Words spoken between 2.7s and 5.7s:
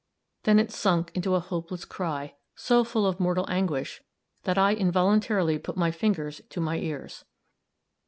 full of mortal anguish, that I involuntarily